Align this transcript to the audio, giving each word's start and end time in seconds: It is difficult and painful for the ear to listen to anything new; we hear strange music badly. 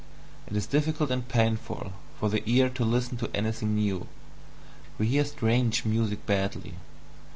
It 0.47 0.57
is 0.57 0.65
difficult 0.65 1.11
and 1.11 1.27
painful 1.27 1.93
for 2.19 2.27
the 2.27 2.41
ear 2.49 2.69
to 2.69 2.83
listen 2.83 3.17
to 3.17 3.29
anything 3.35 3.75
new; 3.75 4.07
we 4.97 5.05
hear 5.09 5.23
strange 5.25 5.85
music 5.85 6.25
badly. 6.25 6.73